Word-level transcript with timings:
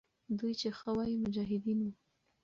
دوی 0.37 0.53
چې 0.59 0.69
ښه 0.77 0.89
وایي، 0.95 1.15
مجاهدین 1.23 1.79
وو. 1.83 1.91